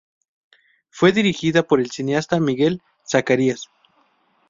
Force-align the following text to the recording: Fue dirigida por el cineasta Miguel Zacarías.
Fue 0.89 1.11
dirigida 1.11 1.61
por 1.61 1.79
el 1.79 1.91
cineasta 1.91 2.39
Miguel 2.39 2.81
Zacarías. 3.07 3.69